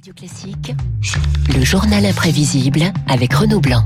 [0.00, 0.74] Radio Classique,
[1.54, 3.84] le journal imprévisible avec Renaud Blanc.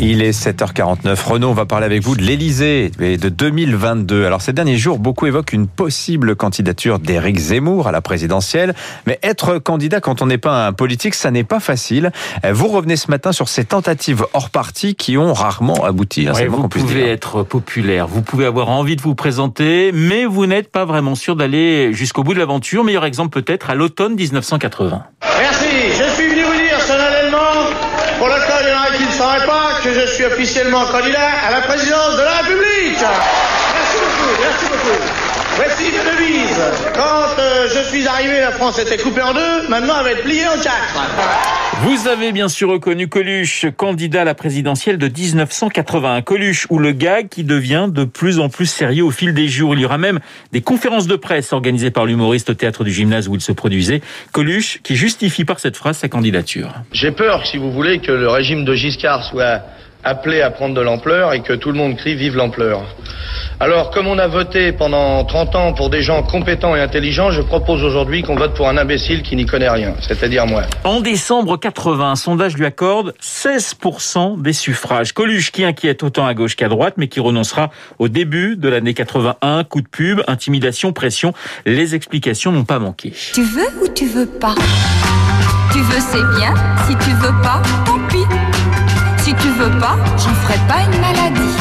[0.00, 1.24] Il est 7h49.
[1.24, 4.24] Renaud, on va parler avec vous de l'Elysée et de 2022.
[4.24, 8.74] Alors ces derniers jours, beaucoup évoquent une possible candidature d'Éric Zemmour à la présidentielle.
[9.06, 12.12] Mais être candidat quand on n'est pas un politique, ça n'est pas facile.
[12.48, 16.28] Vous revenez ce matin sur ces tentatives hors parti qui ont rarement abouti.
[16.28, 20.70] Hein, vous pouvez être populaire, vous pouvez avoir envie de vous présenter, mais vous n'êtes
[20.70, 22.84] pas vraiment sûr d'aller jusqu'au bout de l'aventure.
[22.84, 25.02] Meilleur exemple peut-être à l'automne 1980.
[25.60, 27.50] Merci, je suis venu vous dire solennellement,
[28.18, 31.60] pour le cas a qui ne sauraient pas, que je suis officiellement candidat à la
[31.62, 32.98] présidence de la République.
[33.00, 35.47] Merci beaucoup, merci beaucoup.
[35.58, 36.60] Voici ma devise.
[36.94, 39.68] Quand euh, je suis arrivé, la France était coupée en deux.
[39.68, 41.82] Maintenant, elle va être pliée en quatre.
[41.82, 46.22] Vous avez bien sûr reconnu Coluche, candidat à la présidentielle de 1981.
[46.22, 49.74] Coluche ou le gag qui devient de plus en plus sérieux au fil des jours.
[49.74, 50.20] Il y aura même
[50.52, 54.00] des conférences de presse organisées par l'humoriste au théâtre du gymnase où il se produisait.
[54.30, 56.72] Coluche qui justifie par cette phrase sa candidature.
[56.92, 59.64] J'ai peur, si vous voulez, que le régime de Giscard soit
[60.08, 62.82] appelé à prendre de l'ampleur et que tout le monde crie vive l'ampleur.
[63.60, 67.42] Alors, comme on a voté pendant 30 ans pour des gens compétents et intelligents, je
[67.42, 70.62] propose aujourd'hui qu'on vote pour un imbécile qui n'y connaît rien, c'est-à-dire moi.
[70.84, 75.12] En décembre 80, un sondage lui accorde 16% des suffrages.
[75.12, 78.94] Coluche qui inquiète autant à gauche qu'à droite, mais qui renoncera au début de l'année
[78.94, 79.64] 81.
[79.64, 81.32] Coup de pub, intimidation, pression.
[81.66, 83.12] Les explications n'ont pas manqué.
[83.34, 84.54] Tu veux ou tu veux pas?
[85.72, 86.54] Tu veux, c'est bien.
[86.86, 88.87] Si tu veux pas, tant pis.
[89.28, 91.54] Si tu veux pas, j'en ferai pas une maladie.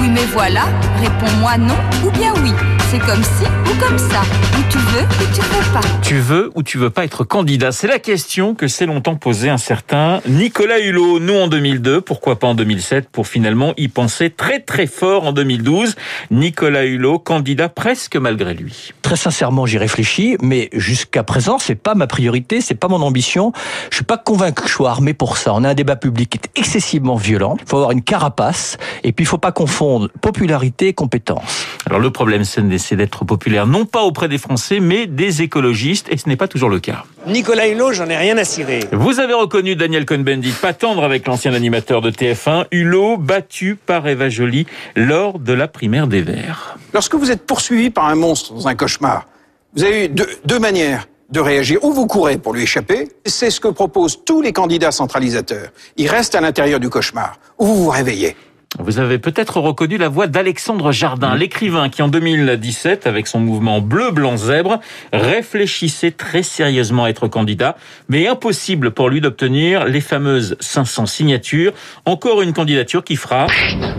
[0.00, 0.64] Oui, mais voilà,
[1.00, 2.50] réponds-moi non ou bien oui.
[2.90, 4.22] C'est comme si ou comme ça.
[4.58, 5.80] Ou tu veux ou tu veux pas.
[6.00, 9.50] Tu veux ou tu veux pas être candidat C'est la question que s'est longtemps posée
[9.50, 11.20] un certain Nicolas Hulot.
[11.20, 15.32] Nous en 2002, pourquoi pas en 2007 pour finalement y penser très très fort en
[15.32, 15.96] 2012.
[16.30, 18.94] Nicolas Hulot, candidat presque malgré lui.
[19.02, 23.52] Très sincèrement, j'y réfléchis, mais jusqu'à présent, c'est pas ma priorité, c'est pas mon ambition.
[23.90, 25.52] Je suis pas convaincu que je sois armé pour ça.
[25.52, 27.58] On a un débat public qui est excessivement violent.
[27.60, 31.66] Il faut avoir une carapace et puis il faut pas confondre popularité et compétence.
[31.84, 36.06] Alors le problème, c'est c'est d'être populaire, non pas auprès des Français, mais des écologistes,
[36.10, 37.04] et ce n'est pas toujours le cas.
[37.26, 38.80] Nicolas Hulot, j'en ai rien à cirer.
[38.92, 44.06] Vous avez reconnu Daniel Cohn-Bendit, pas tendre avec l'ancien animateur de TF1, Hulot, battu par
[44.08, 46.76] Eva Joly lors de la primaire des Verts.
[46.94, 49.26] Lorsque vous êtes poursuivi par un monstre dans un cauchemar,
[49.74, 51.84] vous avez deux, deux manières de réagir.
[51.84, 55.68] Ou vous courez pour lui échapper, c'est ce que proposent tous les candidats centralisateurs.
[55.96, 58.36] Ils restent à l'intérieur du cauchemar, ou vous vous réveillez.
[58.78, 61.38] Vous avez peut-être reconnu la voix d'Alexandre Jardin, mmh.
[61.38, 64.78] l'écrivain qui en 2017, avec son mouvement Bleu Blanc Zèbre,
[65.12, 67.76] réfléchissait très sérieusement à être candidat,
[68.08, 71.72] mais impossible pour lui d'obtenir les fameuses 500 signatures.
[72.06, 73.46] Encore une candidature qui fera,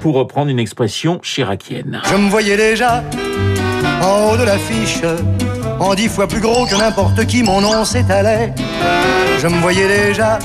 [0.00, 2.02] pour reprendre une expression chiracienne.
[2.10, 3.04] Je me voyais déjà
[4.02, 5.02] en haut de l'affiche,
[5.78, 8.52] en dix fois plus gros que n'importe qui, mon nom s'étalait.
[9.40, 10.38] Je me voyais déjà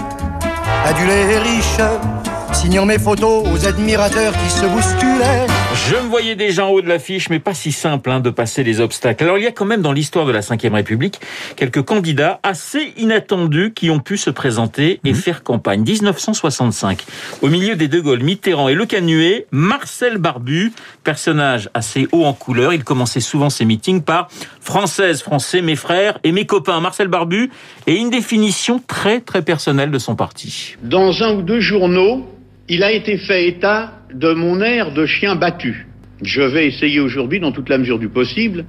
[0.86, 2.19] adulé et riche
[2.60, 5.48] signant mes photos aux admirateurs qui se bousculaient.
[5.88, 8.66] Je me voyais déjà en haut de l'affiche, mais pas si simple hein, de passer
[8.66, 9.24] les obstacles.
[9.24, 11.22] Alors il y a quand même dans l'histoire de la Ve République
[11.56, 15.16] quelques candidats assez inattendus qui ont pu se présenter et mhm.
[15.16, 15.84] faire campagne.
[15.84, 17.06] 1965,
[17.42, 20.74] au milieu des De Gaulle, Mitterrand et Le Canuet, Marcel Barbu,
[21.06, 24.28] personnage assez haut en couleur, il commençait souvent ses meetings par
[24.60, 26.82] Française, Français, mes frères et mes copains.
[26.82, 27.52] Marcel Barbu
[27.88, 30.76] et une définition très très personnelle de son parti.
[30.84, 32.26] Dans un ou deux journaux,
[32.70, 35.88] il a été fait état de mon air de chien battu.
[36.22, 38.66] Je vais essayer aujourd'hui, dans toute la mesure du possible,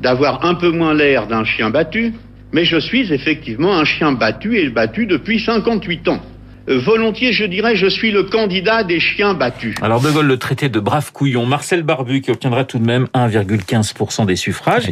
[0.00, 2.12] d'avoir un peu moins l'air d'un chien battu,
[2.52, 6.22] mais je suis effectivement un chien battu et battu depuis 58 ans.
[6.68, 9.74] Volontiers, je dirais, je suis le candidat des chiens battus.
[9.80, 11.46] Alors De Gaulle le traité de brave couillon.
[11.46, 14.90] Marcel Barbu qui obtiendra tout de même 1,15% des suffrages.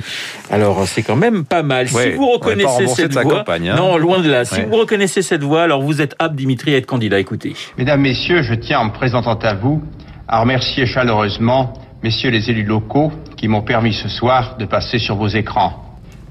[0.50, 1.88] Alors c'est quand même pas mal.
[1.88, 3.76] si vous reconnaissez cette voix, hein.
[3.76, 4.44] non loin de là.
[4.44, 7.18] Si vous reconnaissez cette voix, alors vous êtes apte, Dimitri, à être candidat.
[7.18, 7.54] Écoutez.
[7.76, 9.82] Mesdames, Messieurs, je tiens en me présentant à vous
[10.28, 15.16] à remercier chaleureusement Messieurs les élus locaux qui m'ont permis ce soir de passer sur
[15.16, 15.85] vos écrans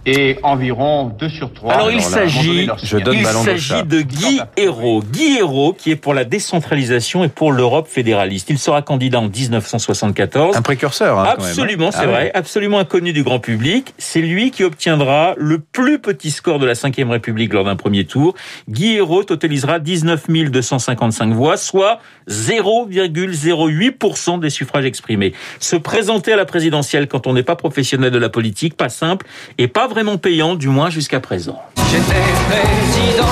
[0.05, 1.73] et environ 2 sur 3.
[1.73, 2.67] Alors il s'agit
[3.13, 5.01] il s'agit de Guy Hérault.
[5.01, 8.49] Guy Hérault qui est pour la décentralisation et pour l'Europe fédéraliste.
[8.49, 10.55] Il sera candidat en 1974.
[10.55, 11.19] Un précurseur.
[11.19, 12.31] Hein, absolument, ah c'est vrai.
[12.33, 13.93] Absolument inconnu du grand public.
[13.97, 18.05] C'est lui qui obtiendra le plus petit score de la Ve République lors d'un premier
[18.05, 18.35] tour.
[18.69, 21.99] Guy Hérault totalisera 19 255 voix, soit
[22.29, 25.33] 0,08% des suffrages exprimés.
[25.59, 29.25] Se présenter à la présidentielle quand on n'est pas professionnel de la politique, pas simple
[29.57, 31.57] et pas vraiment payant, du moins jusqu'à présent.
[31.89, 33.31] J'étais président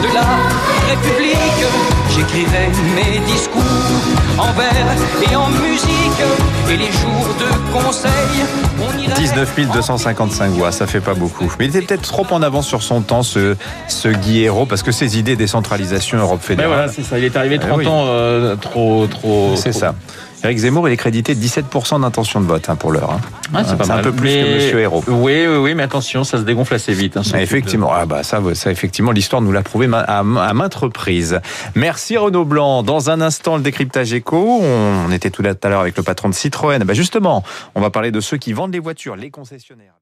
[0.00, 0.22] de la
[0.88, 1.66] République.
[2.14, 3.62] J'écrirai mes discours
[4.38, 4.70] en vers
[5.28, 6.22] et en musique.
[6.70, 8.10] Et les jours de conseil,
[8.80, 11.52] on irait 19 255 voix, ça fait pas beaucoup.
[11.58, 13.56] Mais il était peut-être trop en avance sur son temps, ce,
[13.88, 16.72] ce Guy Hérault, parce que ses idées décentralisation Europe Mais fédérale.
[16.72, 17.18] voilà, c'est ça.
[17.18, 17.86] Il est arrivé 30 oui.
[17.88, 19.54] ans euh, trop, trop.
[19.56, 19.94] C'est trop- ça.
[20.44, 23.12] Éric Zemmour, il est crédité de 17% d'intention de vote hein, pour l'heure.
[23.12, 23.20] hein.
[23.54, 25.04] Ah, c'est un peu plus Mais- que Monsieur Hérault.
[25.06, 27.16] Oui, oui, oui, mais attention, ça se dégonfle assez vite.
[27.16, 31.40] hein, Effectivement, ah bah ça, ça effectivement, l'histoire nous l'a prouvé à, à maintes reprises.
[31.74, 32.82] Merci Renaud Blanc.
[32.82, 34.60] Dans un instant, le décryptage éco.
[34.62, 36.82] On était tout à l'heure avec le patron de Citroën.
[36.84, 39.94] Bah justement, on va parler de ceux qui vendent les voitures, les concessionnaires.